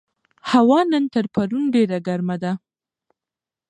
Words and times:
هوا 0.51 0.79
نن 0.91 1.03
تر 1.13 1.25
پرون 1.33 1.63
ډېره 1.75 1.97
ګرمه 2.07 2.35
ده. 2.43 2.51